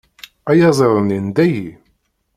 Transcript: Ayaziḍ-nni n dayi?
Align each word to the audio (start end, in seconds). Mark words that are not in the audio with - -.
Ayaziḍ-nni 0.49 1.19
n 1.25 1.27
dayi? 1.35 1.69